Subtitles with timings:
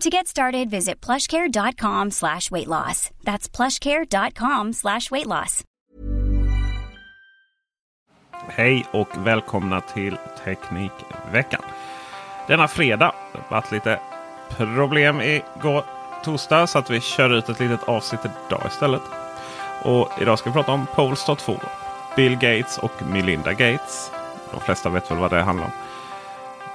[0.00, 3.10] To get started, visit plushcare.com slash weight loss.
[3.24, 5.64] That's plushcare.com slash weight loss.
[8.48, 11.62] Hej och välkomna till Teknikveckan.
[12.46, 13.12] Denna fredag.
[13.32, 14.00] Det har varit lite
[14.48, 15.84] problem igår
[16.24, 19.02] torsdag så att vi kör ut ett litet avsnitt idag istället.
[19.82, 21.56] Och idag ska vi prata om Polestar 2.
[22.16, 24.10] Bill Gates och Melinda Gates.
[24.50, 25.72] De flesta vet väl vad det handlar om.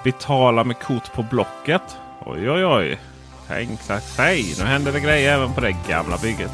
[0.04, 1.98] Betala med kort på Blocket.
[2.26, 3.00] Oj oj oj.
[3.48, 3.80] Tänk
[4.18, 6.52] hej, nu händer det grejer även på det gamla bygget.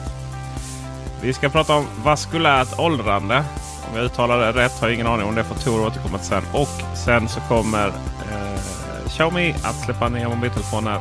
[1.22, 3.44] Vi ska prata om vaskulärt åldrande.
[3.90, 5.44] Om jag uttalar det rätt har jag ingen aning om det.
[5.44, 6.44] får Tor återkomma till sen.
[6.54, 8.60] Och sen så kommer eh,
[9.08, 11.00] Xiaomi att släppa nya mobiltelefoner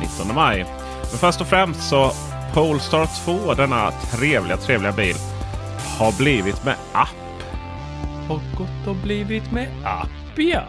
[0.00, 0.64] 19 maj.
[1.10, 2.12] Men först och främst så
[2.54, 5.16] Polestar 2, denna trevliga trevliga bil,
[5.98, 7.42] har blivit med app.
[8.28, 10.62] Har gått och blivit med app ja.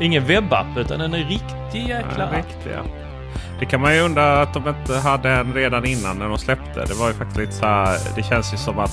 [0.00, 2.34] Ingen webbapp utan en riktig jäkla Ja, app.
[2.36, 2.84] riktiga.
[3.60, 6.84] Det kan man ju undra att de inte hade en redan innan när de släppte.
[6.84, 7.98] Det var ju faktiskt lite så här.
[8.16, 8.90] Det känns ju som att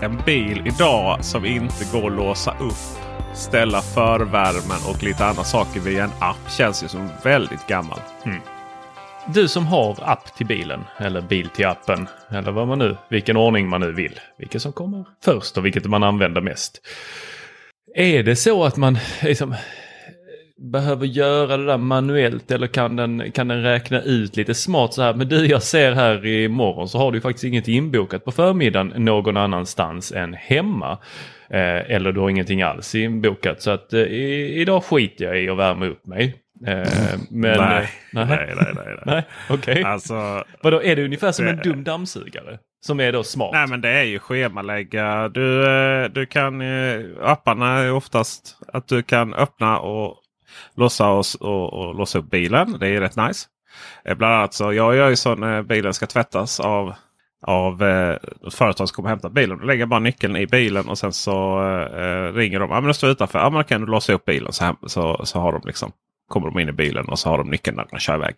[0.00, 5.80] en bil idag som inte går att låsa upp, ställa förvärmen och lite andra saker
[5.80, 7.98] via en app känns ju som väldigt gammal.
[9.26, 13.36] Du som har app till bilen eller bil till appen eller vad man nu, vilken
[13.36, 14.20] ordning man nu vill.
[14.38, 16.80] Vilket som kommer först och vilket man använder mest.
[17.94, 19.54] Är det så att man liksom
[20.72, 25.02] behöver göra det där manuellt eller kan den, kan den räkna ut lite smart så
[25.02, 25.14] här.
[25.14, 29.36] Men du jag ser här imorgon så har du faktiskt inget inbokat på förmiddagen någon
[29.36, 30.98] annanstans än hemma.
[31.50, 35.48] Eh, eller du har ingenting alls inbokat så att eh, i, idag skiter jag i
[35.48, 36.34] att värma upp mig.
[36.66, 36.74] Eh,
[37.30, 38.96] men, nej, eh, nej, nej, nej, nej.
[39.06, 39.82] Nej, okej.
[39.82, 42.58] Alltså, Vadå, är det ungefär som en det- dum dammsugare?
[42.80, 43.50] Som är då smart?
[43.52, 45.28] nej men det är ju schemalägga.
[45.28, 50.16] Du, eh, du kan, eh, apparna är oftast att du kan öppna och
[50.74, 52.76] låsa oss och, och låsa upp bilen.
[52.80, 53.46] Det är rätt nice.
[54.04, 56.94] Eh, bland annat så jag gör ju så när bilen ska tvättas av,
[57.46, 58.16] av eh,
[58.50, 59.58] företag som kommer och hämta bilen.
[59.58, 61.60] Då lägger jag bara nyckeln i bilen och sen så
[61.96, 62.70] eh, ringer de.
[62.70, 63.38] Ja men står utanför.
[63.38, 64.52] Ja men då kan du låsa upp bilen.
[64.52, 65.92] Så, här, så, så har de liksom
[66.28, 68.34] kommer de in i bilen och så har de nyckeln när de kör iväg.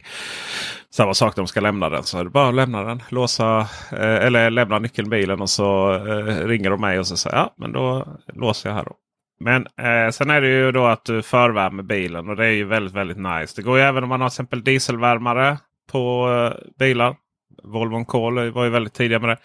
[0.91, 2.03] Samma sak när de ska lämna den.
[2.03, 3.03] Så är det bara att lämna den.
[3.09, 3.59] Låsa,
[3.93, 7.37] eh, eller lämna nyckeln i bilen och så eh, ringer de mig och så säger
[7.37, 8.97] ja men då låser jag här då.
[9.41, 12.65] Men eh, sen är det ju då att du förvärmer bilen och det är ju
[12.65, 13.53] väldigt väldigt nice.
[13.57, 15.59] Det går ju även om man har till exempel dieselvärmare
[15.93, 17.17] på eh, bilar.
[17.63, 19.39] Volvo Call var ju väldigt tidiga med det.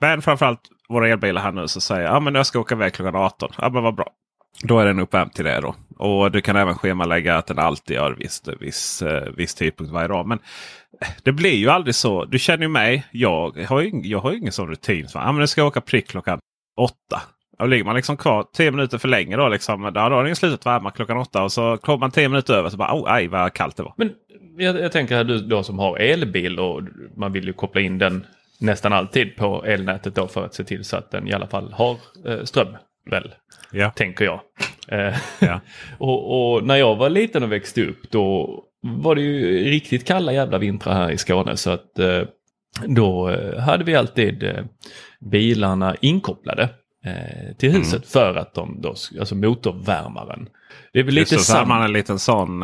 [0.00, 3.16] Men framförallt våra elbilar här nu så säger jag ja, jag ska åka iväg klockan
[3.16, 3.50] 18.
[3.58, 4.08] Ja men vad bra.
[4.62, 5.74] Då är den uppvärmd till det då.
[5.98, 10.08] Och du kan även schemalägga att den alltid gör viss, viss, eh, viss tidpunkt varje
[10.08, 10.26] dag.
[10.26, 10.38] Men
[11.22, 12.24] det blir ju aldrig så.
[12.24, 13.06] Du känner ju mig.
[13.10, 15.08] Jag har ju, jag har ju ingen sån rutin.
[15.08, 16.38] Så, ah, men nu ska jag åka prick klockan
[16.76, 17.22] åtta.
[17.58, 20.66] Då ligger man liksom kvar tio minuter för länge då, liksom, då, har den slutat
[20.66, 21.42] värma klockan åtta.
[21.42, 23.94] Och så kommer man tio minuter över så bara oh, aj vad kallt det var.
[23.96, 24.12] Men
[24.56, 26.82] jag, jag tänker här du då som har elbil och
[27.16, 28.26] man vill ju koppla in den
[28.60, 31.72] nästan alltid på elnätet då för att se till så att den i alla fall
[31.72, 31.96] har
[32.26, 32.76] eh, ström.
[33.10, 33.34] Väl,
[33.72, 33.90] Ja.
[33.90, 34.40] tänker jag.
[35.38, 35.60] Ja.
[35.98, 40.32] och, och när jag var liten och växte upp då var det ju riktigt kalla
[40.32, 42.22] jävla vintrar här i Skåne så att eh,
[42.86, 44.64] då eh, hade vi alltid eh,
[45.20, 46.68] bilarna inkopplade.
[47.58, 50.48] till huset för att de då, alltså motorvärmaren.
[50.92, 52.60] Det är väl Just lite så, så hade man en liten sån.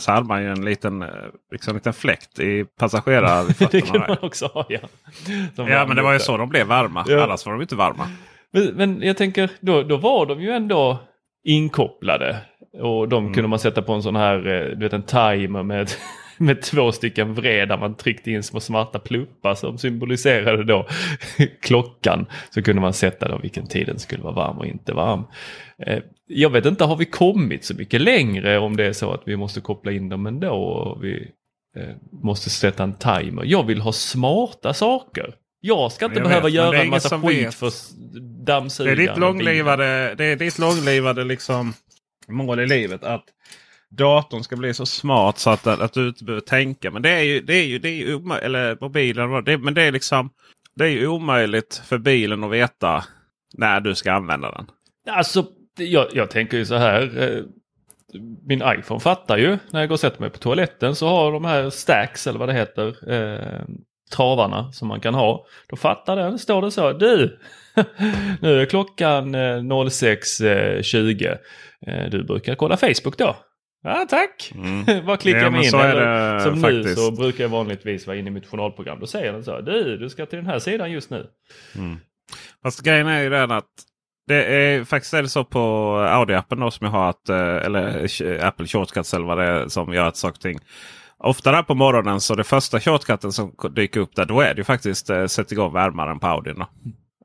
[0.00, 1.04] Så hade man ju en liten,
[1.52, 3.54] liksom en liten fläkt i passagerare.
[3.70, 4.78] det kan man också ha ja.
[5.56, 7.04] Som Ja men det var ju så de blev varma.
[7.08, 7.24] Ja.
[7.24, 8.08] Annars var de inte varma.
[8.74, 10.98] Men, jag tänker, då, då var de ju ändå
[11.44, 12.36] inkopplade.
[12.82, 13.34] Och de Mm.
[13.34, 15.90] kunde man sätta på en sån här, eh, du vet en timer med,
[16.38, 20.86] med två stycken vred där man tryckte in små smarta pluppar som symboliserade då
[21.62, 22.26] klockan.
[22.50, 25.22] Så kunde man sätta då vilken tid den skulle vara varm och inte varm.
[25.86, 29.22] Eh, Jag vet inte, har vi kommit så mycket längre om det är så att
[29.26, 31.30] vi måste koppla in dem ändå och vi
[31.76, 33.42] eh, måste sätta en timer.
[33.46, 35.34] Jag vill ha smarta saker.
[35.66, 37.54] Jag ska inte Jag behöva vet, göra en massa skit vet.
[37.54, 38.98] för s- Det dammsugaren.
[39.00, 41.72] är ditt långlivade, det är ditt långlivade liksom
[42.28, 43.04] mål i livet.
[43.04, 43.24] Att
[43.90, 46.90] datorn ska bli så smart så att, att du inte behöver tänka.
[46.90, 49.44] Men det är ju, det är ju, det är ju eller mobilen.
[49.44, 50.30] Det, men det är liksom
[50.76, 53.04] det är ju omöjligt för bilen att veta
[53.58, 54.66] när du ska använda den.
[55.14, 55.46] Alltså,
[55.78, 57.22] jag, jag tänker ju så här.
[57.22, 57.42] eh,
[58.46, 61.44] Min iPhone fattar ju när jag går och sätter mig på toaletten så har de
[61.44, 63.12] här stacks eller vad det heter.
[63.12, 63.62] Eh,
[64.10, 65.46] travarna som man kan ha.
[65.68, 66.92] Då fattar den, står det så.
[66.92, 67.38] Du,
[68.40, 71.36] nu är klockan eh, 06.20.
[71.86, 73.36] Eh, du brukar kolla Facebook då?
[73.82, 74.50] Ja tack!
[74.50, 74.84] Klickar Mm.
[75.06, 75.70] Jag men mig in.
[75.70, 76.98] så Eller, som nu faktiskt.
[76.98, 79.00] så brukar jag vanligtvis vara inne i mitt journalprogram.
[79.00, 79.60] Då säger den så.
[79.60, 81.26] Du, du ska till den här sidan just nu.
[82.62, 83.68] Fast grejen är ju den att
[84.26, 85.58] det är faktiskt är det så på
[86.08, 89.68] Audi-appen då som jag har att, eh, eller eh, Apple Shortcuts eller vad det är
[89.68, 90.58] som gör att saker och ting.
[91.18, 94.58] Ofta där på morgonen så det första shortcutten som dyker upp där då är det
[94.60, 96.64] ju faktiskt eh, sätt igång värmaren på Audin.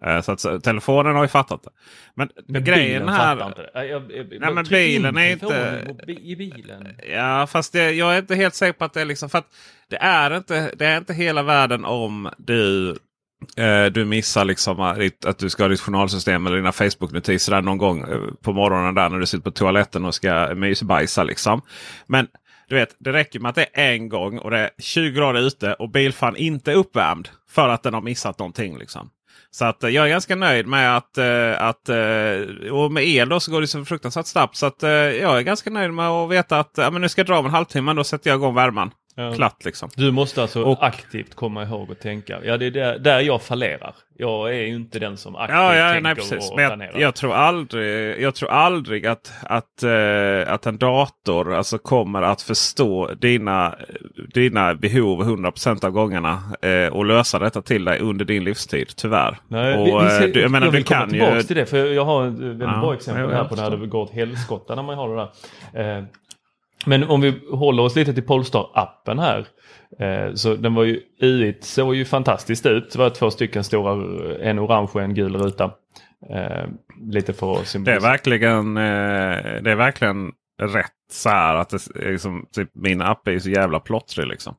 [0.06, 1.70] Eh, Så att så, telefonen har ju fattat det.
[2.16, 3.38] Men, Men grejen här.
[3.74, 6.88] Jag, jag, jag, Nej, men bilen är inte- i bilen.
[7.14, 9.30] Ja fast det, jag är inte helt säker på att det är liksom.
[9.30, 9.48] För att
[9.90, 12.90] det, är inte, det är inte hela världen om du
[13.58, 18.00] eh, du missar liksom att, du ska ha ditt journalsystem eller dina Facebook-notiser någon gång
[18.02, 21.24] eh, på morgonen där när du sitter på toaletten och ska mysbajsa.
[21.24, 21.62] Liksom.
[22.08, 22.28] Men
[22.70, 25.42] du vet, det räcker med att det är en gång och det är 20 grader
[25.42, 28.78] ute och bilfan inte är uppvärmd för att den har missat någonting.
[28.78, 29.10] Liksom.
[29.52, 33.30] Så att eh, jag är ganska nöjd med att, eh, att eh, och med el
[33.30, 34.56] då så går det så fruktansvärt snabbt.
[34.56, 37.28] Så att jag är ganska nöjd med att veta att ja, men nu ska jag
[37.28, 37.94] dra om en halvtimme.
[37.94, 38.92] Då sätter jag igång värmen.
[39.20, 39.32] Ja.
[39.34, 39.90] Klart liksom.
[39.96, 42.40] Du måste alltså Och- aktivt komma ihåg och tänka.
[42.44, 43.96] Ja, det är där, där jag fallerar.
[44.18, 46.52] Jag är ju inte den som aktivt Ja, ja tänker nej, precis.
[46.52, 46.92] och Men planerar.
[46.94, 52.22] jag, jag, tror aldrig, jag tror aldrig att, att, eh, att en dator alltså kommer
[52.22, 53.76] att förstå dina,
[54.34, 58.88] dina behov 100% av gångerna eh, och lösa detta till dig under din livstid.
[58.96, 59.38] Tyvärr.
[59.48, 61.44] Nej, och, vi, vi eh, ser, du, jag menar, jag vill du komma tillbaka ju...
[61.44, 61.66] till det.
[61.66, 64.02] För jag har ett väldigt Ja, bra exempel jag- här jag på när det går
[64.02, 65.28] åt helskotta när man har det
[65.74, 65.98] där.
[65.98, 66.04] Eh,
[66.86, 69.48] men om vi håller oss lite till Polestar-appen här.
[70.00, 72.92] Eh, så den var ju UI såg ju fantastiskt ut.
[72.92, 73.92] Det var två stycken stora,
[74.42, 75.72] en orange och en gul ruta.
[76.30, 76.68] Eh,
[77.12, 80.32] lite för att Det är verkligen, eh, det är verkligen
[80.62, 84.28] rätt så här att det, är liksom, typ, min app är så jävla plottrig.
[84.28, 84.56] Liksom.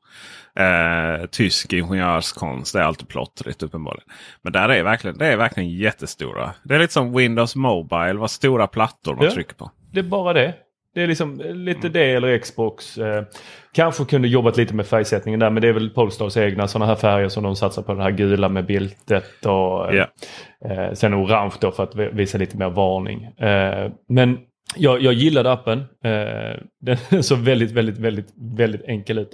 [0.55, 4.07] Eh, tysk ingenjörskonst är alltid plottrigt uppenbarligen.
[4.41, 6.51] Men där är verkligen, det är verkligen jättestora.
[6.63, 8.13] Det är lite som Windows Mobile.
[8.13, 9.31] Vad stora plattor man Ja.
[9.31, 9.71] trycker på.
[9.93, 10.53] Det är bara det.
[10.93, 11.91] Det är liksom lite Mm.
[11.93, 12.97] det eller Xbox.
[12.97, 13.23] Eh,
[13.73, 16.95] kanske kunde jobbat lite med färgsättningen där men det är väl Polestars egna sådana här
[16.95, 17.93] färger som de satsar på.
[17.93, 20.07] Det här gula med bildet och eh, Ja.
[20.71, 23.23] eh, sen orange då för att vi- visa lite mer varning.
[23.23, 24.39] Eh, men
[24.75, 25.79] jag, jag gillade appen.
[26.03, 26.59] Eh,
[27.09, 28.27] den såg väldigt, väldigt, väldigt,
[28.57, 29.31] väldigt enkel ut.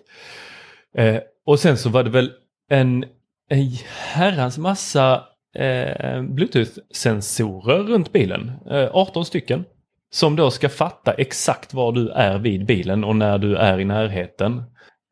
[0.97, 2.31] Eh, och sen så var det väl
[2.69, 3.03] en,
[3.49, 3.71] en
[4.13, 5.23] herrans massa
[5.55, 8.51] eh, Bluetooth-sensorer runt bilen.
[8.71, 9.65] Eh, 18 stycken.
[10.09, 13.85] Som då ska fatta exakt var du är vid bilen och när du är i
[13.85, 14.63] närheten.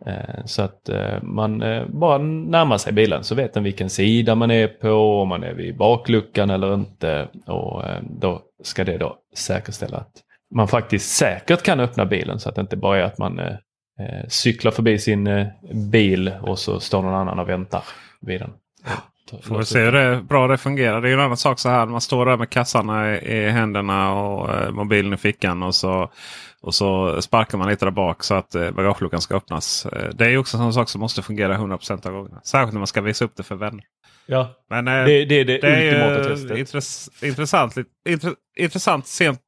[0.06, 4.36] Eh, så att eh, man eh, bara närmar sig bilen så vet den vilken sida
[4.36, 7.28] man är på, om man är vid bakluckan eller inte.
[7.48, 7.84] Och
[8.20, 10.14] då ska det då säkerställa att
[10.56, 13.40] man faktiskt säkert kan öppna bilen så att det inte bara är att man
[14.28, 15.46] cyklar förbi sin
[15.92, 17.84] bil och så står någon annan och väntar
[18.22, 18.50] vid den.
[19.44, 21.02] Får vi se hur det, bra det fungerar.
[21.02, 21.86] Det är ju en annan sak så här.
[21.86, 25.64] Man står där med kassarna i, i händerna och eh, mobilen i fickan.
[25.64, 26.12] Och så,
[26.62, 29.86] och så sparkar man lite där bak så att eh, bagageluckan ska öppnas.
[29.86, 32.42] Eh, det är ju också en sak som måste fungera 100% av gångerna.
[32.44, 33.84] Särskilt när man ska visa upp det för vänner.
[34.26, 36.58] Ja, Men eh, det, det är det, det är ultimata testet.
[36.58, 39.40] intress, intressant, lite- intre, intressant sent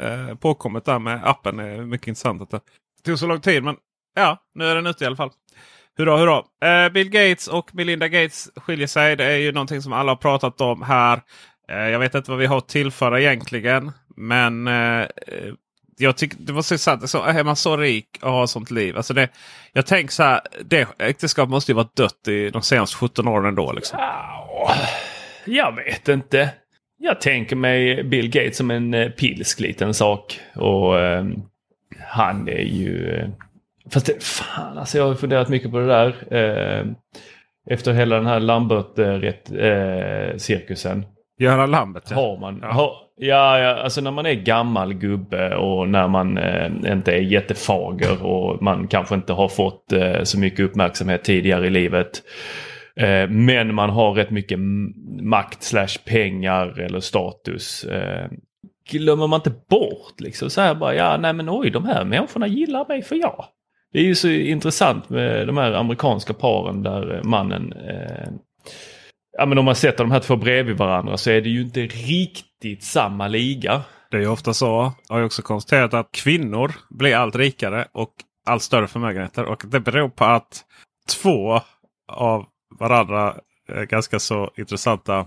[0.00, 1.56] eh, påkommet där med appen.
[1.56, 2.60] Det är mycket intressant att det
[3.04, 3.62] tog så lång tid.
[3.64, 3.76] Men
[4.14, 5.30] ja, nu är den ute i alla fall.
[5.98, 6.42] Hurra, hurra.
[6.64, 9.16] Eh, Bill Gates och Melinda Gates skiljer sig.
[9.16, 11.20] Det är ju någonting som alla har pratat om här.
[11.68, 13.92] Eh, jag vet inte vad vi har att tillföra egentligen.
[14.16, 15.08] Men eh, eh
[15.96, 17.10] jag tycker det var så sant.
[17.10, 18.96] Så, är man så rik och har sånt liv.
[18.96, 19.28] Alltså det,
[19.72, 20.40] jag tänker så här.
[20.64, 23.72] Det äktenskapet måste ju varit dött i de senaste 17 åren ändå.
[23.72, 23.98] Liksom.
[24.00, 24.74] Ja,
[25.44, 26.50] Jag vet inte.
[26.98, 30.40] Jag tänker mig Bill Gates som en eh, pilsk liten sak.
[30.54, 31.24] Och eh,
[32.00, 33.26] han är ju...
[33.90, 36.34] Fast det, fan alltså jag har funderat mycket på det där.
[36.34, 36.86] Eh,
[37.70, 40.98] efter hela den här Lambert-cirkusen.
[40.98, 41.04] Eh,
[41.38, 42.16] Göran Lambert ja.
[42.16, 42.72] Har man, ja.
[42.72, 47.20] Har, ja, ja, alltså när man är gammal gubbe och när man eh, inte är
[47.20, 52.22] jättefager och man kanske inte har fått eh, så mycket uppmärksamhet tidigare i livet.
[52.96, 54.58] Eh, men man har rätt mycket
[55.22, 57.84] makt slash pengar eller status.
[57.84, 58.28] Eh,
[58.90, 62.46] glömmer man inte bort liksom så här bara, ja nej men oj de här människorna
[62.46, 63.44] gillar mig för jag.
[63.94, 68.28] Det är ju så intressant med de här amerikanska paren där eh, mannen eh,
[69.38, 71.80] Ja men om man sätter de här två bredvid varandra så är det ju inte
[71.80, 73.82] riktigt samma liga.
[74.10, 74.92] Det är ju ofta så.
[75.08, 78.12] Jag har ju också konstaterat att kvinnor blir allt rikare och
[78.46, 79.44] allt större förmögenheter.
[79.44, 80.64] Och det beror på att
[81.22, 81.60] två
[82.08, 82.46] av
[82.78, 83.36] varandra
[83.88, 85.26] ganska så intressanta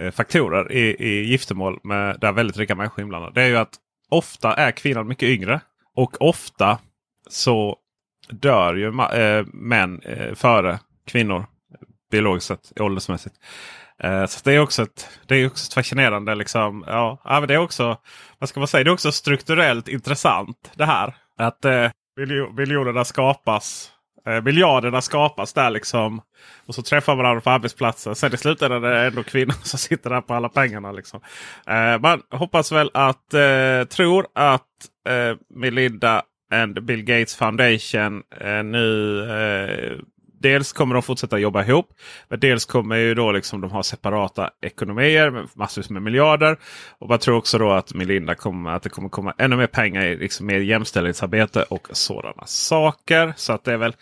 [0.00, 3.32] eh, faktorer i, i giftermål med där väldigt rika människor inblandade.
[3.34, 3.74] Det är ju att
[4.08, 5.60] ofta är kvinnan mycket yngre.
[5.94, 6.78] Och ofta
[7.28, 7.78] så
[8.30, 11.46] dör ju äh, män äh, före kvinnor
[12.10, 13.34] biologiskt sett, åldersmässigt.
[14.04, 16.84] Uh, så det är också ett, det är också ett fascinerande liksom.
[16.86, 17.96] Ja, ja men det är också,
[18.38, 21.14] vad ska man säga, det är också strukturellt intressant det här.
[21.38, 21.90] Att eh,
[22.56, 23.92] miljonerna skapas,
[24.42, 26.20] miljarderna skapas där liksom.
[26.66, 28.14] Och så träffar man varandra på arbetsplatsen.
[28.14, 30.92] Sen i slutändan är det ändå kvinnor som sitter där på alla pengarna.
[30.92, 31.20] Liksom.
[32.00, 33.28] Man hoppas väl att,
[33.90, 34.66] tror att
[35.54, 39.98] Melinda and Bill Gates Foundation eh, nu eh,
[40.40, 41.88] dels kommer de fortsätta jobba ihop.
[42.28, 46.56] Men dels kommer ju då liksom de ha separata ekonomier med massvis med miljarder.
[46.98, 50.04] Och man tror också då att Melinda kommer att det kommer komma ännu mer pengar
[50.04, 53.32] i liksom mer jämställdhetsarbete och sådana saker.
[53.36, 53.94] Så att det är väl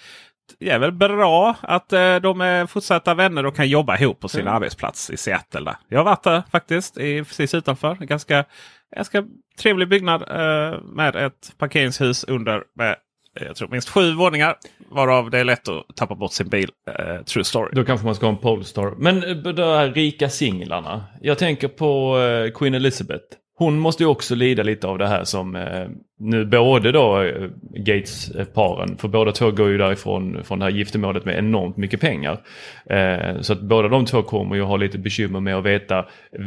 [0.59, 4.29] det är väl bra att eh, de är fortsatta vänner och kan jobba ihop på
[4.29, 4.55] sin mm.
[4.55, 5.61] arbetsplats i Seattle.
[5.61, 5.77] Där.
[5.89, 7.95] Jag har varit där faktiskt, i, precis utanför.
[7.95, 8.45] Ganska,
[8.97, 9.25] ganska
[9.59, 12.97] trevlig byggnad eh, med ett parkeringshus under med
[13.41, 14.57] jag tror minst sju våningar.
[14.89, 16.71] Varav det är lätt att tappa bort sin bil.
[16.89, 17.71] Uh, true story.
[17.73, 18.95] Då kanske man ska ha en Polestar.
[18.99, 21.05] Men eh, de här rika singlarna.
[21.21, 23.25] Jag tänker på uh, Queen Elizabeth.
[23.59, 27.33] Hon måste ju också lida lite av det här som uh, nu både då
[27.75, 32.41] Gates-paren, för båda två går ju därifrån från det här giftermålet med enormt mycket pengar.
[33.41, 36.07] så att båda de två kommer ju ha lite bekymmer med att veta,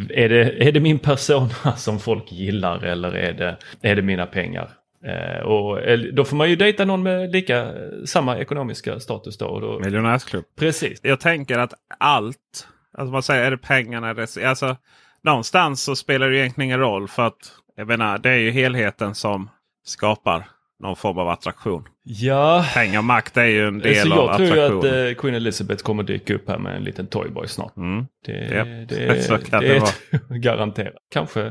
[0.09, 4.25] är det, är det min persona som folk gillar eller är det, är det mina
[4.25, 4.69] pengar?
[5.05, 5.79] Eh, och
[6.13, 7.71] då får man ju dejta någon med lika
[8.05, 9.59] samma ekonomiska status då.
[9.59, 9.79] då...
[9.79, 10.45] Miljonärsklubb.
[10.59, 10.99] Precis.
[11.03, 14.75] Jag tänker att allt, alltså man säger är det pengarna, alltså
[15.23, 19.15] någonstans så spelar det egentligen ingen roll för att jag menar, det är ju helheten
[19.15, 19.49] som
[19.85, 20.47] skapar
[20.79, 21.83] någon form av attraktion.
[22.03, 22.65] Ja.
[22.73, 24.57] Pengar och makt är ju en del av attraktionen.
[24.57, 27.47] Jag tror ju att uh, Queen Elizabeth kommer dyka upp här med en liten Toyboy
[27.47, 27.77] snart.
[27.77, 28.05] Mm.
[28.25, 28.89] Det, yep.
[28.89, 30.93] det, Så kan det, det är garanterat.
[31.11, 31.41] Kanske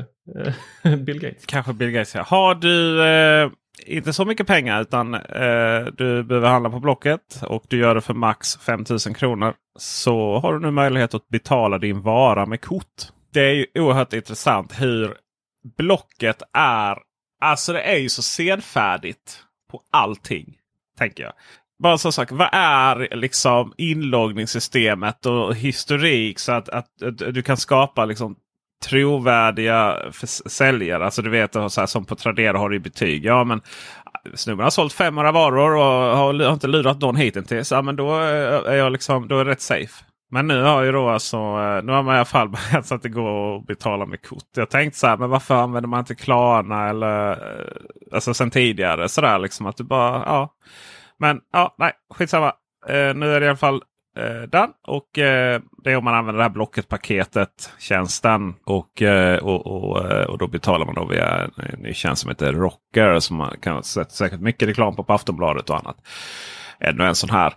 [0.85, 1.45] uh, Bill Gates.
[1.45, 2.15] Kanske Bill Gates.
[2.15, 2.21] Ja.
[2.21, 3.01] Har du
[3.45, 3.51] uh,
[3.85, 5.11] inte så mycket pengar utan
[5.97, 9.53] du behöver handla på Blocket och du gör det för max 5000 kronor.
[9.79, 13.11] Så har du nu möjlighet att betala din vara med kort.
[13.33, 15.17] Det är ju oerhört intressant hur
[15.77, 16.97] Blocket är
[17.41, 20.55] Alltså det är ju så senfärdigt på allting.
[20.97, 21.33] Tänker jag.
[21.83, 22.31] Bara så sak.
[22.31, 28.35] Vad är liksom inloggningssystemet och historik så att, att, att du kan skapa liksom
[28.85, 30.11] trovärdiga
[30.45, 31.05] säljare.
[31.05, 33.25] Alltså du vet så här, som på Tradera har du betyg.
[33.25, 33.61] Ja men
[34.33, 37.71] snubben har sålt 500 varor och har, inte lurat någon hittills.
[37.71, 40.03] Ja men då eh, är jag liksom då är det rätt safe.
[40.31, 42.95] Men nu har ju då alltså, eh, nu har man i alla fall börjat så
[42.95, 44.43] att det går att betala med kort.
[44.55, 49.09] Jag tänkte så här, men varför använder man inte Klarna eller eh, alltså sen tidigare
[49.09, 50.53] sådär liksom att du bara ja.
[51.17, 52.53] Men ja, nej, skitsamma.
[52.87, 53.81] Eh, nu är det i alla fall
[54.17, 59.37] eh, den och eh, det är om man använder det här Blocket-paketet, tjänsten och, eh,
[59.37, 63.19] och, och, eh, och då betalar man då via en ny tjänst som heter Rocker
[63.19, 65.97] som man kan ha sett säkert mycket reklam på på Aftonbladet och annat.
[66.79, 67.53] Ännu en sån här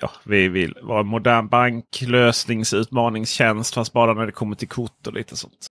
[0.00, 5.12] ja, vi vill vara en modern banklösningsutmaningstjänst fast bara när det kommer till kort och
[5.12, 5.66] lite sånt.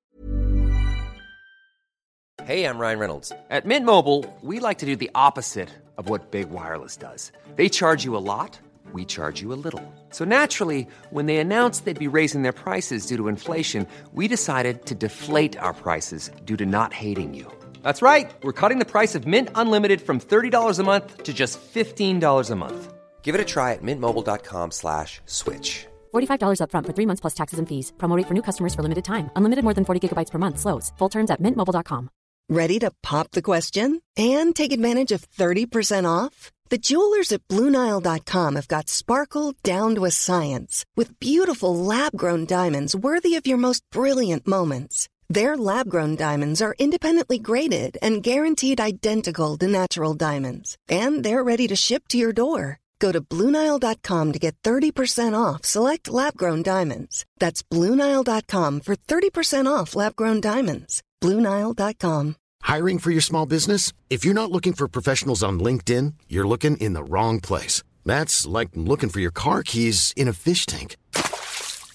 [2.44, 3.30] Hej, jag Ryan Reynolds.
[3.30, 7.32] På Mint Mobile, we like to do the opposite of what Big Wireless does.
[7.56, 8.60] They charge you a lot,
[8.94, 9.82] we charge you a little.
[10.12, 14.86] So naturally, when they announced they'd be raising their prices due to inflation, we decided
[14.86, 17.52] to deflate our prices due to not hating you.
[17.84, 18.32] That's right.
[18.44, 22.56] We're cutting the price of Mint Unlimited from $30 a month to just $15 a
[22.56, 22.94] month.
[23.22, 25.86] Give it a try at mintmobile.com slash switch.
[26.14, 27.92] $45 upfront for three months plus taxes and fees.
[27.98, 29.30] Promo for new customers for limited time.
[29.36, 30.60] Unlimited more than 40 gigabytes per month.
[30.60, 30.94] Slows.
[30.98, 32.10] Full terms at mintmobile.com.
[32.50, 36.52] Ready to pop the question and take advantage of 30% off?
[36.70, 42.96] The jewelers at Bluenile.com have got sparkle down to a science with beautiful lab-grown diamonds
[42.96, 45.08] worthy of your most brilliant moments.
[45.30, 51.44] Their lab grown diamonds are independently graded and guaranteed identical to natural diamonds, and they're
[51.44, 52.80] ready to ship to your door.
[53.00, 57.26] Go to Bluenile.com to get 30% off select lab grown diamonds.
[57.40, 61.02] That's Bluenile.com for 30% off lab grown diamonds.
[61.22, 62.36] Bluenile.com.
[62.64, 63.94] Hiring for your small business?
[64.10, 67.84] If you're not looking for professionals on LinkedIn, you're looking in the wrong place.
[68.06, 70.98] That's like looking for your car keys in a fish tank.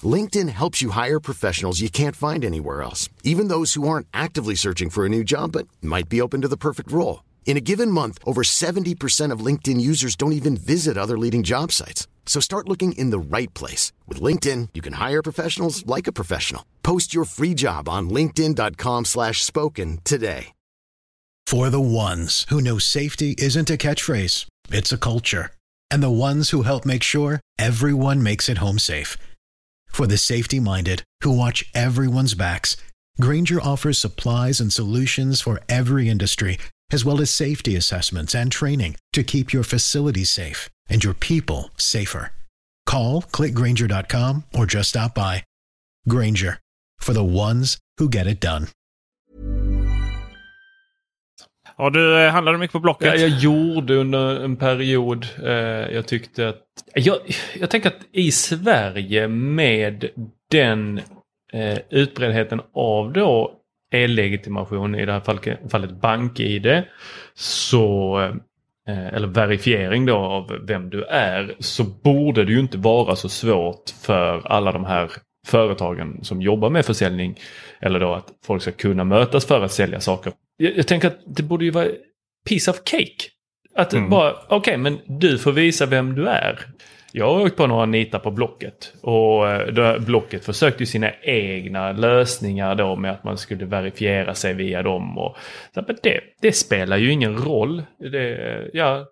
[0.02, 4.54] LinkedIn helps you hire professionals you can't find anywhere else, even those who aren't actively
[4.54, 7.22] searching for a new job but might be open to the perfect role.
[7.44, 11.70] In a given month, over 70% of LinkedIn users don't even visit other leading job
[11.70, 12.08] sites.
[12.24, 13.92] So start looking in the right place.
[14.08, 16.64] With LinkedIn, you can hire professionals like a professional.
[16.82, 20.52] Post your free job on linkedin.com slash spoken today.
[21.46, 25.50] For the ones who know safety isn't a catchphrase, it's a culture.
[25.90, 29.18] And the ones who help make sure everyone makes it home safe.
[29.86, 32.76] For the safety-minded who watch everyone's backs,
[33.20, 36.58] Granger offers supplies and solutions for every industry,
[36.92, 41.70] as well as safety assessments and training to keep your facility safe and your people
[41.76, 42.30] safer.
[42.86, 45.44] Call, clickgranger.com, or just stop by.
[46.08, 46.58] Granger,
[47.00, 48.66] for the ones who get it done.
[51.78, 53.06] Ja, du eh, handlade mycket på Blocket.
[53.08, 55.26] Ja, jag gjorde under en period.
[55.42, 55.50] Eh,
[55.94, 56.62] jag tyckte att...
[56.94, 57.18] Jag,
[57.60, 60.08] jag tänker att i Sverige med
[60.50, 60.98] den
[61.52, 63.52] eh, utbredheten av då
[63.92, 66.82] e-legitimation, i det här fallet, bank-id,
[67.34, 68.18] så
[68.88, 73.28] eh, eller verifiering då av vem du är, så borde det ju inte vara så
[73.28, 75.10] svårt för alla de här
[75.46, 77.38] företagen som jobbar med försäljning
[77.80, 80.32] eller då att folk ska kunna mötas för att sälja saker.
[80.56, 81.88] Jag, jag tänker att det borde ju vara
[82.48, 83.31] piece of cake.
[83.76, 84.10] Att Mm.
[84.10, 86.58] bara, okej okay, men du får visa vem du är.
[87.12, 91.10] Jag har åkt på några nitar på Blocket och eh, det- Blocket försökte ju sina
[91.22, 95.18] egna lösningar då med att man skulle verifiera sig via dem.
[95.18, 95.36] Och,
[95.74, 97.82] så, men det, det spelar ju ingen roll.
[98.12, 98.38] Det,
[98.72, 99.06] ja,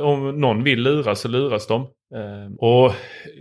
[0.00, 1.82] om någon vill luras så luras de.
[2.14, 2.92] Eh, Och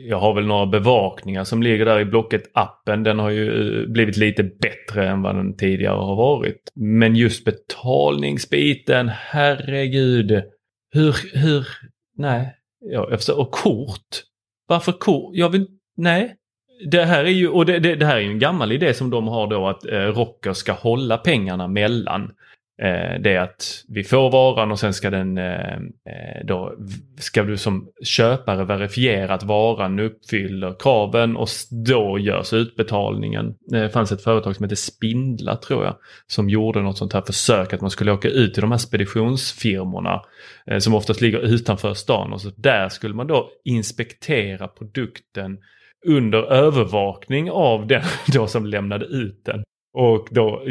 [0.10, 3.04] jag har väl några bevakningar som ligger där i Blocket-appen.
[3.04, 6.62] Den har ju eh, blivit lite bättre än vad den tidigare har varit.
[6.76, 10.42] Men just betalningsbiten, herregud.
[10.96, 11.68] Hur, hur,
[12.18, 12.56] nej.
[12.80, 13.40] Ja, jag förstår.
[13.40, 14.24] Och kort.
[14.68, 15.36] Varför kort?
[15.36, 16.36] Jag vill, nej.
[16.92, 19.10] Det här är ju, och det, det, det här är ju en gammal idé som
[19.10, 22.32] de har då att eh, rocker ska hålla pengarna mellan.
[22.82, 26.76] Eh, det är att vi får varan och sen ska den eh, eh då
[27.18, 31.48] ska du som köpare verifiera att varan uppfyller kraven och
[31.86, 33.56] då görs utbetalningen.
[33.68, 35.96] Det fanns ett företag som hette Spindla tror jag
[36.28, 40.22] som gjorde något sånt här försök att man skulle åka ut till de här speditionsfirmorna
[40.68, 45.58] eh, som oftast ligger utanför stan och så där skulle man då inspektera produkten
[46.08, 49.64] under övervakning av den då som lämnade ut den.
[49.98, 50.64] Och då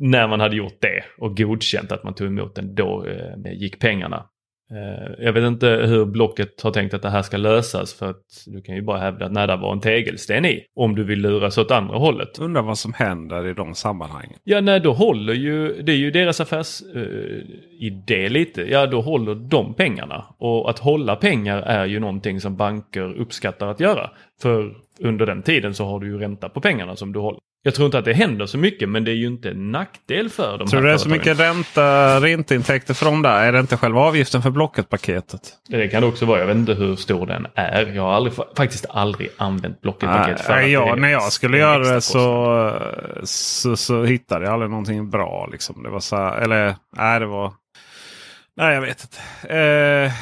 [0.00, 3.80] när man hade gjort det och godkänt att man tog emot den, då eh, gick
[3.80, 4.26] pengarna.
[4.72, 8.24] Eh, jag vet inte hur Blocket har tänkt att det här ska lösas för att
[8.46, 10.64] du kan ju bara hävda att nej, där var en tegelsten i.
[10.74, 12.38] Om du vill luras åt andra hållet.
[12.38, 14.38] Undrar vad som händer i de sammanhangen.
[14.44, 18.62] Ja, nej, då håller ju, det är ju deras affärsidé eh, lite.
[18.62, 20.24] Ja, då håller de pengarna.
[20.38, 24.10] Och att hålla pengar är ju någonting som banker uppskattar att göra.
[24.42, 27.40] För under den tiden så har du ju ränta på pengarna som du håller.
[27.64, 30.30] Jag tror inte att det händer så mycket, men det är ju inte en nackdel
[30.30, 33.44] för de Tror du det är så mycket ränta, ränteintäkter för dem där?
[33.44, 35.40] Är det inte själva avgiften för Blocket-paketet?
[35.68, 36.38] Det kan det också vara.
[36.38, 37.86] Jag vet inte hur stor den är.
[37.86, 42.00] Jag har aldrig, faktiskt aldrig använt Blocket-paket Nej, det när jag skulle det göra det
[42.00, 42.72] så,
[43.22, 45.48] så, så hittade jag aldrig någonting bra.
[45.52, 45.82] Liksom.
[45.82, 47.52] Det var så här, eller nej det var...
[48.56, 49.18] Nej jag vet inte.
[49.54, 50.12] Eh,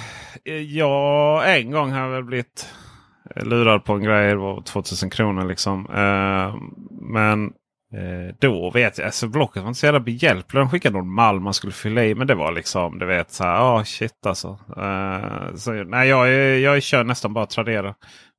[0.52, 2.66] ja, en gång har jag väl blivit
[3.36, 4.28] lurad på en grej.
[4.28, 5.86] Det var 2000 kronor liksom.
[5.86, 6.54] Eh,
[7.00, 7.44] men
[7.94, 10.60] eh, då vet jag, alltså Blocket var inte så jävla behjälplig.
[10.60, 12.14] De skickade någon mall man skulle fylla i.
[12.14, 14.58] Men det var liksom, du vet så här, oh, shit alltså.
[14.76, 17.94] Eh, så, nej, jag, jag kör nästan bara Tradera.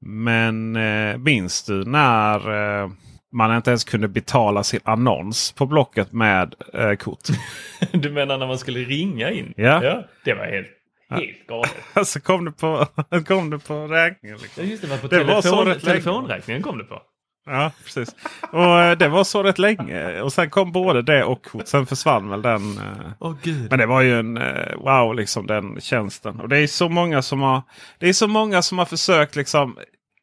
[0.06, 2.36] Men eh, minns du när
[2.84, 2.90] eh,
[3.34, 7.28] man inte ens kunde betala sin annons på Blocket med eh, kort?
[7.92, 9.54] Du menar när man skulle ringa in?
[9.58, 10.04] Ja.
[10.26, 10.68] det var helt,
[11.12, 11.76] helt galet.
[11.94, 12.88] alltså kom det på,
[13.28, 14.38] kom det på räkningen.
[14.38, 14.64] Liksom.
[14.64, 15.94] Ja, just det, var på Det var så telefon, rätt länge.
[16.02, 17.02] telefonräkningen kom det på.
[17.46, 18.16] Ja, precis.
[18.52, 20.22] Och eh, det var så rätt länge.
[20.22, 21.48] Och sen kom både det och.
[21.66, 22.80] Sen försvann väl den.
[23.20, 23.68] Åh gud.
[23.70, 26.40] Men det var ju en eh, wow, liksom den tjänsten.
[26.40, 27.62] Och det är så många som har,
[28.00, 29.78] det är så många som har försökt liksom.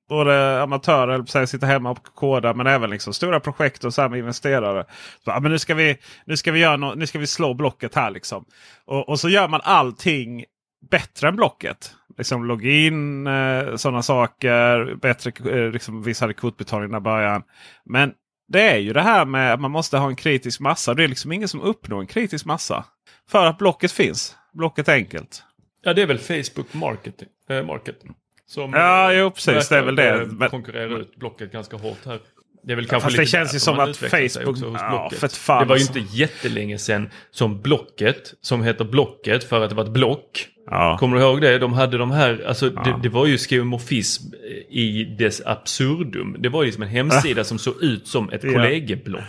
[0.09, 4.09] Både amatörer, eller sitta hemma och koda, men även liksom stora projekt och så här
[4.09, 4.85] med investerare.
[5.25, 5.97] Så, ja, men nu ska vi,
[6.27, 8.45] nu ska vi göra nå- nu ska vi slå blocket här liksom.
[8.87, 10.45] Och, och så gör man allting
[10.91, 11.95] bättre än blocket.
[12.19, 14.95] Liksom login, eh, sådana saker.
[14.95, 17.43] Bättre, eh, liksom, vissa hade kortbetalning i början.
[17.85, 18.13] Men
[18.49, 20.95] det är ju det här med att man måste ha en kritisk massa.
[20.95, 22.85] Det är liksom ingen som uppnår en kritisk massa.
[23.31, 24.37] För att blocket finns.
[24.53, 25.43] Blocket är enkelt.
[25.83, 28.01] Ja, det är väl Facebook Marketing, äh, Market.
[28.47, 29.69] Som Ja, jo, precis.
[29.69, 30.49] Det är väl det.
[30.51, 32.21] konkurrerar ut Blocket ganska hårt här.
[32.63, 35.65] Det är väl Ja, kanske fast det känns ju som att Facebook- ja, det var
[35.65, 35.99] ju alltså.
[35.99, 40.49] inte jättelänge sedan som Blocket, som heter Blocket för att det var ett block.
[40.71, 40.97] Ja.
[41.01, 41.59] Kommer du ihåg det?
[41.59, 44.35] De hade de här, alltså det, det var ju skeuomorfism
[44.71, 46.37] i dess absurdum.
[46.39, 48.53] Det var ju som en hemsida som såg ut som ett Ja.
[48.53, 49.23] kollegieblock.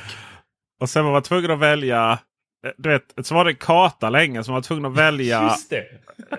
[0.82, 2.20] Och sen var man tvungen att välja.
[2.66, 5.56] eh, Du vet, så var det en karta länge som var tvungen att välja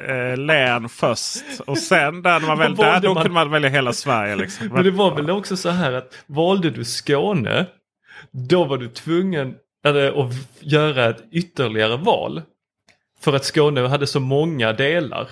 [0.09, 1.45] eh, län först.
[1.67, 3.23] Och sen där, man väl, där då man?
[3.23, 4.37] kunde man välja hela Sverige.
[4.37, 4.67] Liksom.
[4.67, 7.67] Men det var väl också så här att valde du Skåne,
[8.51, 9.55] då var du tvungen
[9.87, 12.43] eller, att göra ett ytterligare val.
[13.21, 15.29] För att Skåne hade så många delar.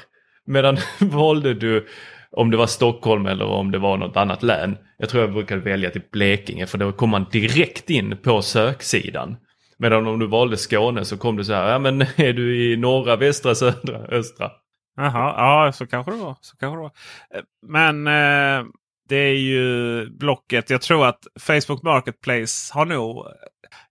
[0.46, 1.86] Medan valde du
[2.30, 4.76] om det var Stockholm eller om det var något annat län.
[4.98, 9.36] Jag tror jag brukade välja till Blekinge för då kom man direkt in på söksidan.
[9.78, 12.76] Medan om du valde Skåne så kom du så här, ja men är du i
[12.76, 14.50] norra, västra, södra, östra?
[14.96, 15.34] Jaha,
[15.66, 16.36] ja så kanske det var.
[16.40, 16.92] Så kanske det var.
[17.34, 18.66] Eh, men eh,
[19.08, 20.70] det är ju Blocket.
[20.70, 23.26] Jag tror att Facebook Marketplace har nog...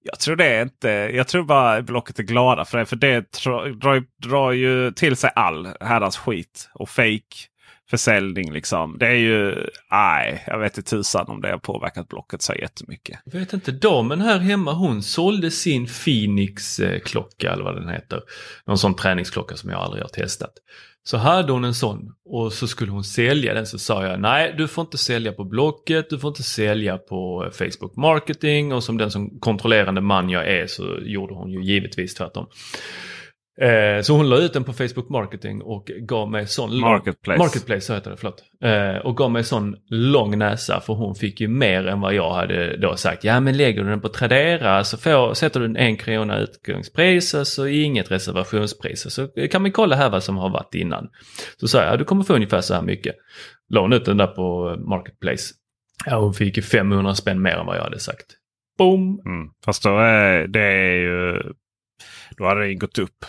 [0.07, 0.89] Jag tror det är inte...
[0.89, 2.85] Jag tror bara Blocket är glada för det.
[2.85, 7.47] För det drar, drar, drar ju till sig all herrans skit och fake
[7.89, 8.53] försäljning.
[8.53, 8.97] Liksom.
[8.99, 9.69] Det är ju...
[9.91, 13.19] Nej, jag vet inte tusan om det har påverkat Blocket så jättemycket.
[13.25, 18.21] Jag vet inte, damen här hemma hon sålde sin Phoenix-klocka eh, eller vad den heter.
[18.65, 20.53] Någon sån träningsklocka som jag aldrig har testat.
[21.07, 24.53] Så hade hon en sån och så skulle hon sälja den så sa jag nej
[24.57, 28.83] du får inte sälja på Blocket, du får inte sälja på eh, Facebook Marketing och
[28.83, 32.47] som den som kontrollerande man jag är så gjorde hon ju givetvis tvärtom.
[33.61, 37.37] Eh, så hon la ut den på Facebook Marketing och gav mig sån lång- Marketplace.
[37.39, 38.43] Marketplace så heter det, förlåt.
[38.63, 42.33] Eh, och gav mig sån lång näsa för hon fick ju mer än vad jag
[42.33, 43.23] hade då sagt.
[43.23, 47.47] Ja men lägger du den på Tradera så får, sätter du en krona utgångspris och
[47.47, 49.13] så inget reservationspris.
[49.13, 51.07] Så kan vi kolla här vad som har varit innan.
[51.59, 53.15] Så sa jag, ja, du kommer få ungefär så här mycket.
[53.69, 55.53] La hon ut den där på Marketplace.
[56.05, 58.25] Ja hon fick ju 500 spänn mer än vad jag hade sagt.
[58.77, 59.21] Boom!
[59.25, 59.49] Mm.
[59.65, 61.43] Fast då är det är ju...
[62.37, 63.25] Då hade det gått upp.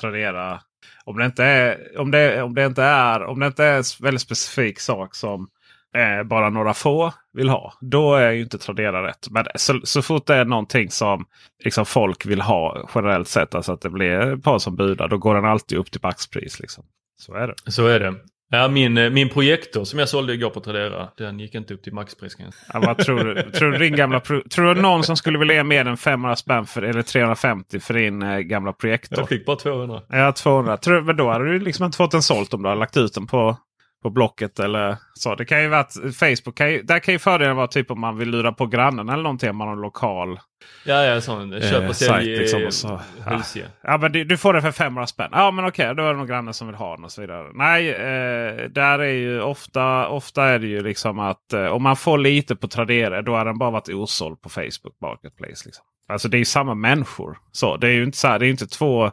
[0.00, 0.60] Tradera.
[1.04, 3.84] Om det inte är, om det, om det inte är, om det inte är en
[4.00, 5.48] väldigt specifik sak som
[5.96, 7.74] eh, bara några få vill ha.
[7.80, 9.28] Då är ju inte Tradera rätt.
[9.30, 11.26] Men så, så fort det är någonting som
[11.64, 13.54] liksom, folk vill ha generellt sett.
[13.54, 15.08] Alltså att det blir ett par som budar.
[15.08, 16.60] Då går den alltid upp till maxpris.
[16.60, 16.84] Liksom.
[17.16, 17.72] Så är det.
[17.72, 18.14] Så är det.
[18.54, 21.82] Ja, min, eh, min projektor som jag sålde igår på Tradera, den gick inte upp
[21.82, 22.36] till maxpris.
[22.72, 23.50] Ja, vad tror du?
[23.50, 26.66] tror du din gamla Tror du någon som skulle vilja ge mer än 500 spänn
[26.66, 29.18] för, eller 350 för din eh, gamla projektor?
[29.18, 30.00] Jag fick bara 200.
[30.08, 30.76] Ja, 200.
[30.76, 33.14] Tror, men då hade du liksom inte fått den sålt om du hade lagt ut
[33.14, 33.56] den på,
[34.02, 35.34] på Blocket eller så.
[35.34, 38.00] Det kan ju vara att Facebook, kan ju, där kan ju fördelen vara typ om
[38.00, 39.50] man vill lura på grannen eller någonting.
[39.50, 40.38] Om man har en lokal
[40.84, 43.00] Ja, ja, sån köp eh, och sälj Liksom, eh, och så.
[43.26, 43.66] husge.
[43.82, 45.28] Ja, men du, du får det för 500 spänn.
[45.32, 47.50] Ja, men okej, då är det någon granne som vill ha den och så vidare.
[47.54, 51.96] Nej, eh, där är ju ofta, ofta är det ju liksom att eh, om man
[51.96, 55.62] får lite på Tradera då har den bara varit osåld på Facebook Marketplace.
[55.64, 55.84] Liksom.
[56.08, 57.38] Alltså det är ju samma människor.
[57.52, 59.10] Så, det är ju inte, så här, det är inte två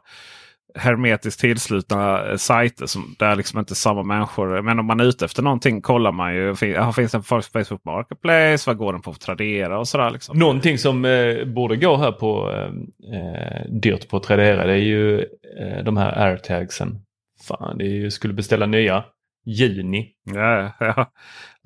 [0.75, 4.61] hermetiskt tillslutna eh, sajter som där liksom inte samma människor.
[4.61, 6.55] Men om man är ute efter någonting kollar man ju.
[6.55, 8.63] fin- Finns den på Facebook Marketplace?
[8.69, 10.11] Vad går den på Tradera och sådär.
[10.11, 10.39] Liksom.
[10.39, 15.19] Någonting som eh, borde gå här på eh, eh, dyrt på Tradera det är ju
[15.59, 16.99] eh, de här airtagsen.
[17.47, 19.03] Fan, det är ju, skulle beställa nya.
[19.45, 20.07] Juni.
[20.23, 21.11] Ja, ja.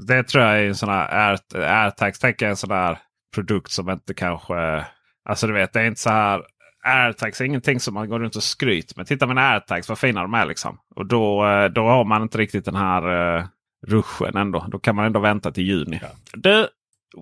[0.08, 2.20] Det tror jag är en sån här Air- AirTags.
[2.20, 2.98] Tänk en sån här
[3.36, 4.86] produkt som inte kanske...
[5.30, 6.42] Alltså du vet, det är inte så här...
[6.84, 9.08] AirTags är ingenting som man går runt och skryter med.
[9.08, 10.78] Titta med AirTags, vad fina de är liksom.
[10.96, 13.46] Och då, eh, då har man inte riktigt den här uh,
[13.88, 14.66] ruschen ändå.
[14.72, 16.02] Då kan man ändå vänta till juni.
[16.34, 16.68] Du,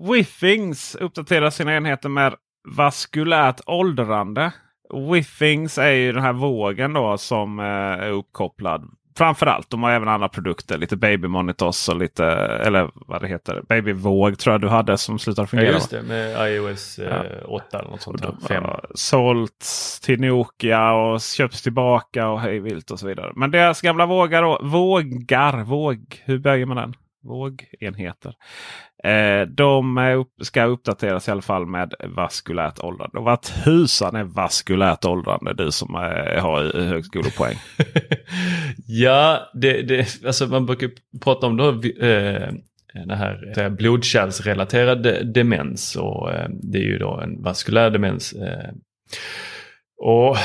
[0.08, 2.34] Withings uppdaterar sina enheter med
[2.68, 4.52] vaskulärt åldrande.
[5.12, 8.90] Withings är ju den här vågen då som eh, är uppkopplad.
[9.16, 10.78] Framförallt, de har även andra produkter.
[10.78, 15.18] Lite baby monitors och lite, eller vad det heter, babyvåg tror jag du hade som
[15.18, 15.72] slutade Ja, fungera.
[15.72, 15.98] just va?
[15.98, 16.04] det.
[16.08, 18.22] Med iOS eh, 8 eller något sånt.
[18.22, 18.34] Där.
[18.48, 18.64] Fem.
[18.66, 23.32] Ja, sålts till Nokia och köps tillbaka och hej vilt och så vidare.
[23.36, 26.94] Men deras gamla vågar, vågar, våg, hur böjer man den?
[27.22, 28.34] Vågenheter.
[29.04, 33.18] Eh, de upp, ska uppdateras i alla fall med vaskulärt åldrande.
[33.18, 35.54] Och vad tusan är vaskulärt åldrande?
[35.54, 37.56] Du som eh, har högskolepoäng.
[38.86, 40.90] Ja, det, det, alltså man brukar
[41.24, 42.52] prata om då, eh,
[43.06, 48.32] det här eh, blodkärlsrelaterad demens och eh, det är ju då en vaskulär demens.
[48.32, 48.70] Eh,
[50.04, 50.36] och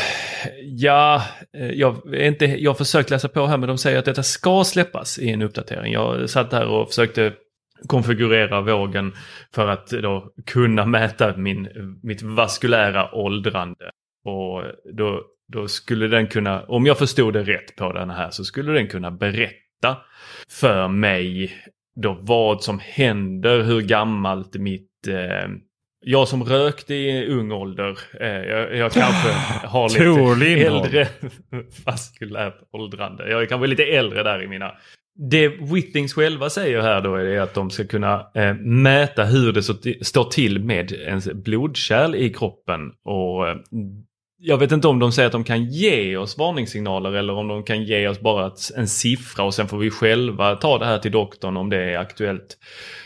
[0.64, 4.06] ja, eh, jag, är inte, jag har försökt läsa på här men de säger att
[4.06, 5.94] detta ska släppas i en uppdatering.
[5.94, 7.34] Jag satt här och försökte
[7.88, 9.14] konfigurera vågen
[9.54, 11.68] för att då kunna mäta min,
[12.04, 13.92] mitt vaskulära åldrande.
[14.26, 15.22] Och då,
[15.54, 18.88] då skulle den kunna, om jag förstod det rätt på den här, så skulle den
[18.88, 19.98] kunna berätta
[20.50, 21.52] för mig
[22.02, 25.50] då vad som händer, hur gammalt mitt eh,
[26.10, 29.30] jag som rökte i ung ålder, eh, jag, jag, kanske
[29.68, 31.08] har lite äldre
[31.86, 33.30] vaskulärt åldrande.
[33.30, 34.72] Jag är kanske lite äldre där i mina
[35.18, 39.64] det Whittings själva säger här då är att de ska kunna eh, mäta hur det
[40.06, 42.92] står till med ens blodkärl i kroppen.
[43.06, 43.56] Och eh,
[44.40, 47.64] jag vet inte om de säger att de kan ge oss varningssignaler eller om de
[47.64, 51.12] kan ge oss bara en siffra och sen får vi själva ta det här till
[51.12, 52.58] doktorn om det är aktuellt.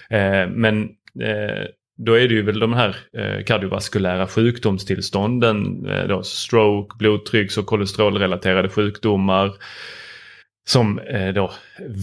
[0.10, 0.84] Eh, men
[1.22, 1.66] eh,
[2.06, 7.66] då är det ju väl de här eh, kardiovaskulära sjukdomstillstånden, eh, då stroke, blodtrycks och
[7.66, 9.52] kolesterolrelaterade sjukdomar
[10.68, 11.52] som eh, då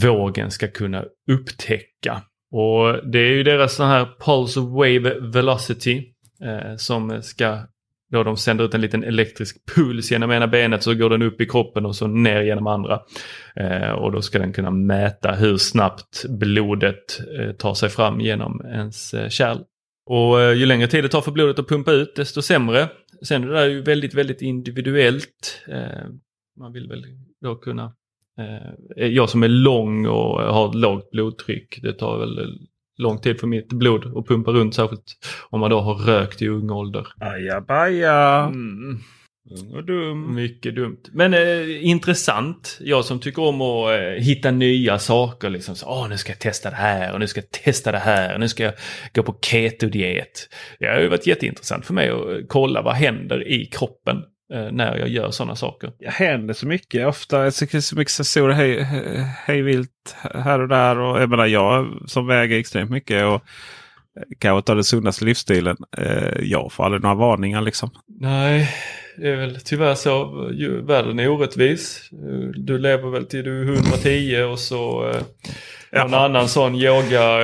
[0.03, 2.23] vågen ska kunna upptäcka.
[2.53, 6.05] Och det är ju deras sån här Pulse Wave Velocity
[6.45, 7.59] eh, som ska
[8.11, 11.41] då de sänder ut en liten elektrisk puls genom ena benet så går den upp
[11.41, 13.01] i kroppen och så ner genom andra.
[13.57, 18.61] Eh, och då ska den kunna mäta hur snabbt blodet eh, tar sig fram genom
[18.67, 19.59] ens eh, kärl.
[20.09, 22.89] Och eh, ju längre tid det tar för blodet att pumpa ut desto sämre.
[23.23, 25.65] Sen är det där ju väldigt, väldigt individuellt.
[25.69, 26.07] Eh,
[26.61, 27.05] man vill väl
[27.41, 27.93] då kunna
[28.39, 32.59] Eh, jag som är lång och har lågt blodtryck, det tar väl
[32.99, 35.05] lång tid för mitt blod att pumpa runt, särskilt
[35.51, 37.07] om man då har rökt i ung ålder.
[37.21, 38.45] Ajabaja!
[38.45, 38.99] Mm.
[39.75, 40.35] Och dum.
[40.35, 41.03] Mycket dumt.
[41.13, 42.79] Men eh, intressant.
[42.81, 45.51] Jag som tycker om att eh, hitta nya saker.
[45.51, 45.77] Liksom.
[45.77, 48.35] Så, Åh, nu ska jag testa det här och nu ska jag testa det här.
[48.35, 48.75] Och nu ska jag
[49.15, 50.49] gå på keto-diet.
[50.79, 54.23] Det har ju varit jätteintressant för mig att kolla vad händer i kroppen
[54.55, 55.93] Eh, när jag gör sådana saker.
[55.99, 57.07] Det händer så mycket.
[57.07, 58.83] Ofta är det så mycket sensorer hej,
[59.47, 60.99] hej vilt här och där.
[60.99, 63.25] Och jag menar jag som väger extremt mycket.
[63.25, 63.43] och
[64.39, 65.77] Kanske tar den sundaste livsstilen.
[65.99, 67.91] Eh, jag får aldrig några varningar liksom.
[68.21, 68.69] Nej,
[69.19, 70.25] det är väl tyvärr så.
[70.83, 72.09] Världen är orättvis.
[72.55, 75.23] Du lever väl till du är 110 och så eh,
[75.91, 76.05] ja.
[76.05, 77.41] någon annan sån yoga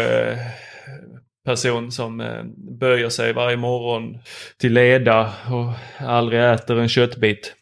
[1.45, 2.43] person som eh,
[2.81, 4.19] böjer sig varje morgon
[4.59, 5.73] till leda och
[6.07, 7.55] aldrig äter en köttbit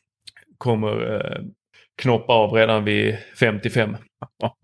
[0.59, 1.43] kommer eh,
[2.03, 3.97] knoppa av redan vid 55.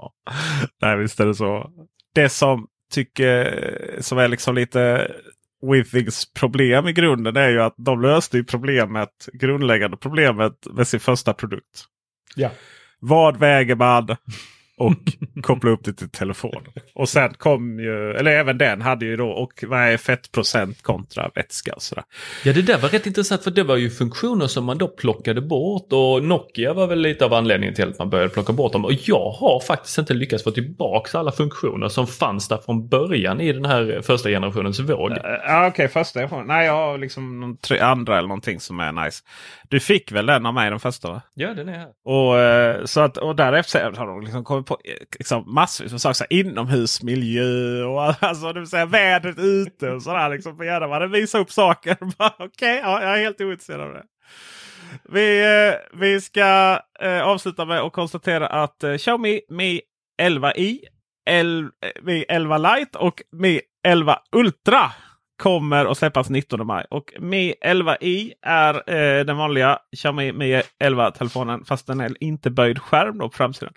[0.83, 1.71] Nej, visst är det så.
[2.15, 5.13] Det som tycker som är liksom lite
[5.63, 11.01] Withings problem i grunden är ju att de löste ju problemet, grundläggande problemet med sin
[11.01, 11.85] första produkt.
[12.37, 12.51] Ja.
[13.01, 14.17] Vad väger man?
[14.79, 16.63] Och koppla upp det till telefon.
[16.95, 21.31] Och sen kom ju, eller även den hade ju då, och vad är fettprocent kontra
[21.35, 22.05] vätska och sådär.
[22.45, 25.41] Ja det där var rätt intressant för det var ju funktioner som man då plockade
[25.41, 28.85] bort och Nokia var väl lite av anledningen till att man började plocka bort dem.
[28.85, 33.41] Och jag har faktiskt inte lyckats få tillbaka alla funktioner som fanns där från början
[33.41, 35.11] i den här första generationens våg.
[35.11, 36.47] Ja, Okej, okay, första generationen.
[36.47, 39.25] Nej, jag har liksom tre andra eller någonting som är nice.
[39.69, 41.11] Du fick väl den av mig den första?
[41.11, 41.23] Va?
[41.35, 41.89] Ja, den är här.
[42.05, 46.01] Och, eh, så att, och därefter har de liksom kommit på eh, liksom massvis med
[46.01, 46.15] saker.
[46.15, 50.31] Så inomhusmiljö och alltså, det vill säga vädret ute och sådär.
[50.31, 51.97] Liksom, gärna Visa upp saker.
[52.17, 54.05] Okej, okay, ja, jag är helt ointresserad av det.
[55.09, 59.81] Vi, eh, vi ska eh, avsluta med att konstatera att eh, Xiaomi Mi
[60.23, 60.79] 11i,
[61.31, 64.93] El, eh, Mi 11 Lite och Mi 11 Ultra
[65.39, 66.87] kommer att släppas 19 maj.
[66.91, 72.79] Och Mi 11i är eh, den vanliga Xiaomi Mi 11-telefonen fast den är inte böjd
[72.79, 73.75] skärm då på framsidan.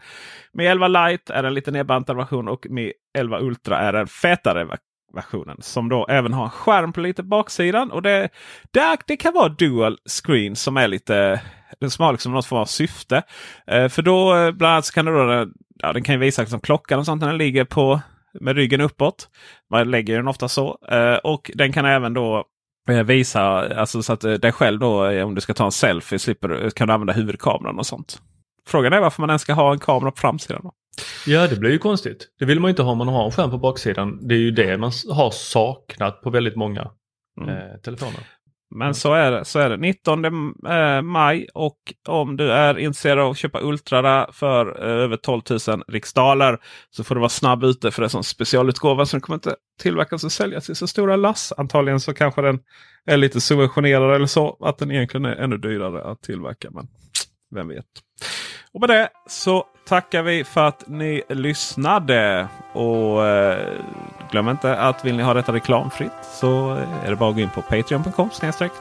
[0.54, 4.68] Mi 11 Lite är en lite nedbantad version och Mi 11 Ultra är den fetare
[5.14, 7.92] versionen som då även har en skärm på lite baksidan.
[7.92, 8.30] Och det,
[8.72, 11.42] det, det kan vara dual screen som är lite
[11.90, 13.24] som har liksom något form av syfte.
[13.68, 15.48] Eh, för då eh, bland annat så kan du då, eh,
[15.80, 18.02] ja, den kan visa liksom klockan och sånt när den ligger på
[18.40, 19.30] med ryggen uppåt.
[19.72, 20.78] Man lägger den ofta så.
[20.90, 22.46] Eh, och den kan även då
[22.90, 23.42] eh, visa
[23.80, 26.88] alltså så att eh, dig själv då om du ska ta en selfie slipper, kan
[26.88, 28.22] du använda huvudkameran och sånt.
[28.68, 30.62] Frågan är varför man ens ska ha en kamera på framsidan.
[30.64, 30.72] Då.
[31.28, 32.28] Ja, det blir ju konstigt.
[32.40, 34.28] Det vill man inte ha om man har en skärm på baksidan.
[34.28, 36.92] Det är ju det man har saknat på väldigt många
[37.42, 37.50] mm.
[37.50, 38.20] eh, telefoner.
[38.72, 39.46] Men så är det.
[39.46, 39.78] Så är det.
[39.78, 45.18] 19 eh, maj och om du är intresserad av att köpa Ultra för eh, över
[45.18, 49.22] 12 000 riksdaler så får du vara snabb ute för det är en specialutgåva som
[49.22, 51.54] kommer inte tillverkas och säljas i så stora lass.
[51.58, 52.60] Antagligen så kanske den
[53.06, 54.58] är lite subventionerad eller så.
[54.62, 56.70] Att den egentligen är ännu dyrare att tillverka.
[56.72, 56.88] Men
[57.56, 57.86] vem vet.
[58.74, 62.48] Och med det så tackar vi för att ni lyssnade.
[62.74, 63.80] Och eh,
[64.32, 66.72] glöm inte att vill ni ha detta reklamfritt så
[67.04, 68.30] är det bara att gå in på patreon.com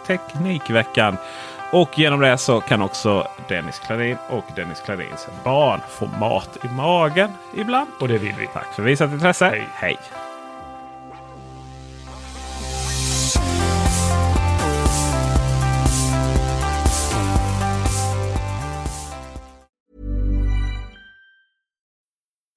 [0.06, 1.16] Teknikveckan.
[1.72, 6.68] Och genom det så kan också Dennis Klarin och Dennis Klarins barn få mat i
[6.68, 7.90] magen ibland.
[8.00, 8.46] Och det vill vi.
[8.46, 9.44] Tack för visat intresse.
[9.44, 9.68] Hej.
[9.74, 10.29] Hej.